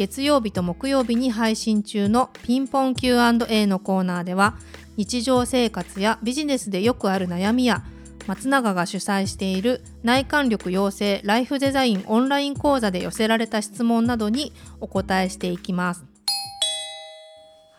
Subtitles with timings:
[0.00, 4.54] 月曜日と木曜日に配信中のピンポン Q&A のコーナーでは
[4.96, 7.84] 日常生活やビジネスでよくある悩みや
[8.26, 16.02] 松永が主催している内観力養成ライフデザインオンライン講座で寄せられた質問などにお答えしていきます。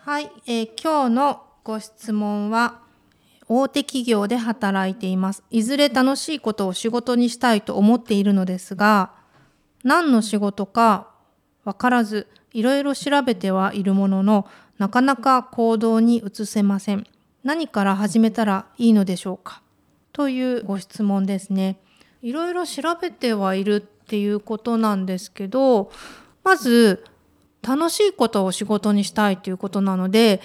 [0.04, 2.82] はい、えー、今日のご質問は
[3.48, 5.42] 大手企業で働いています。
[5.50, 9.10] いずれ楽しいことを仕事にしたいと思っているのですが、
[9.82, 11.11] 何の仕事か
[11.64, 14.46] わからず、いろいろ調べてはいるものの、
[14.78, 17.06] なかなか行動に移せません。
[17.44, 19.62] 何から始めたらいいのでしょうか？
[20.12, 21.78] というご質問ですね。
[22.20, 25.90] いろいろ調べてはいるっていうことなんですけど、
[26.44, 27.04] まず、
[27.62, 30.40] 楽しいことを仕事にしたいということなので、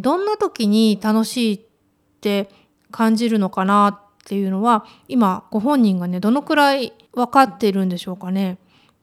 [0.00, 1.60] どんな時に楽しいっ
[2.20, 2.50] て
[2.90, 8.58] 感じるのかなっていうのは、今ご本人がね、どのくらい分かっているんでしょうかね。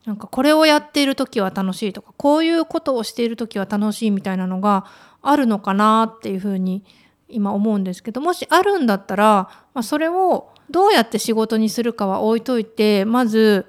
[0.05, 4.85] なんかこれをやっている時は楽しいとかこういうことをしている時は楽しいみたいなのが
[5.21, 6.83] あるのかなっていうふうに
[7.29, 13.65] 今思うんですけどもしあるんだったら、まあ、それをどうやって仕事にするかは置いといてまず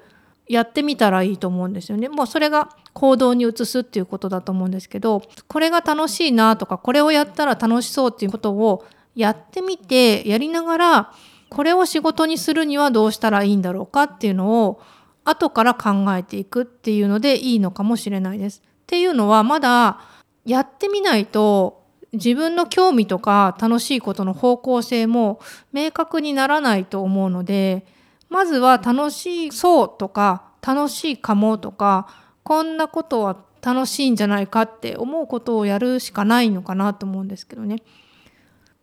[0.47, 2.07] やってみたらいいと思うんですよね。
[2.07, 11.13] もうそれが行動に移すっていうことだと思うんですけどこれが楽しいなとかこれをやったら楽しそうっていうことをやってみてやりながら
[11.49, 14.81] これを仕事にするにはどうしたらいいんだろうかっていうのを
[15.25, 18.61] 後から考えていくっていうのでいいのかもしれないです。
[18.65, 19.99] っていうのはまだ
[20.45, 25.39] やってみないと自分の興味とか楽しいことの方向性も
[25.73, 27.85] 明確にならないと思うので
[28.29, 32.07] まずは楽しいそうとか楽しいかもとか
[32.43, 37.77] こんなことは楽しいんじゃないかって思うことをやるしかないのかなと思うんですけどね。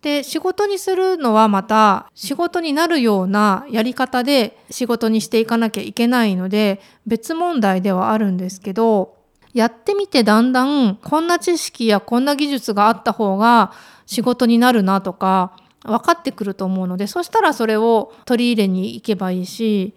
[0.03, 9.17] で仕事にするのはまた仕事になるようなやり方で仕事にしていかなきゃいけないので別問題ではあるんですけど
[9.55, 13.73] やってみてだんだんこんな知識やこんな技術があった方が
[14.07, 15.53] 仕事になるなとか
[15.85, 19.95] 分かってくると思うのでそしたらそれを取り入れに行けばいいし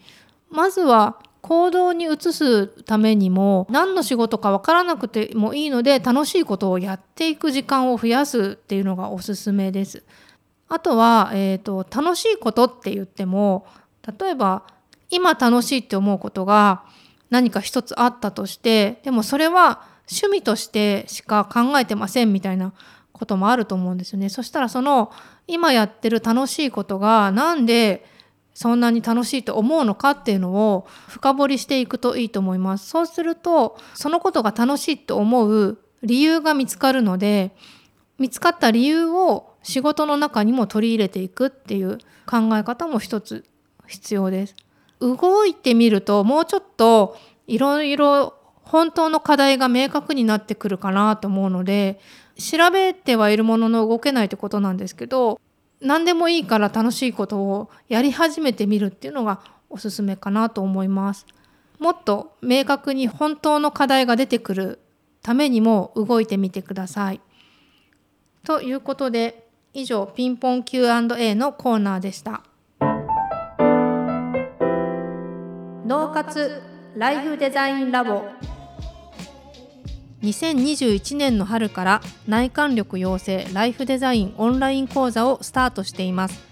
[0.51, 10.03] まずは行動に移すためにも何の仕事か分からなくてもいいので楽しいことをやっていく時間を増やすっていうのがおすすめです。
[10.69, 13.67] あとは、えーと、楽しいことって言っても
[14.19, 14.63] 例えば
[15.11, 16.83] 今楽しいって思うことが
[17.29, 22.73] 何か一つあったとしてでもそれは趣味としてしか考えてませんみたいな
[23.11, 24.29] こともあると思うんですよね。
[24.29, 25.11] そしたらその
[25.45, 28.14] 今やってる楽しいことがなんで
[28.55, 32.89] そんなに楽しいと思うのかっていうのを深掘りしていくといいと思います。
[32.89, 37.53] そうするとそのことが楽しいと思う理由が見つかるので
[38.17, 43.43] 見つかった理由を仕事の中にも取り入れていくっていう考え方も一つ
[43.87, 44.55] 必要です。
[45.01, 47.17] 動いてみるともうちょっと
[47.47, 51.99] いろいろ本当の課題が明確になってくるかなと思うので
[52.37, 55.41] 調べてはいるものの動けないってことなんですけど
[55.81, 61.25] 何でもいいから楽しいことをやり始めてみるっていうのがおすすめかなと思います。
[61.79, 64.79] もっと明確に本当の課題が出てくる
[65.21, 67.21] ためにも動いてみてください。
[68.43, 72.43] ということで以上ピンポン Q&A のコーナーでした。
[75.85, 76.61] 脳活
[76.95, 78.23] ライフデザインラボ
[80.25, 86.43] 2021年の春から内観力養成ライフデザインオンライン講座をスタートしています。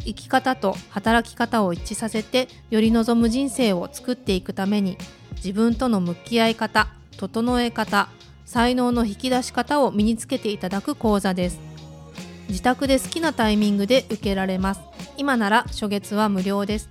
[0.00, 4.98] 生き方と働き方を一致させてより望む人生を作っていくために
[5.36, 8.10] 自分との向き合い方整え方
[8.44, 11.58] 才能の引き出し方を身につけていただく講座です。
[12.50, 14.82] 自宅で好きなタイミングで受けられます。
[15.16, 16.90] 今なら初月は無料です。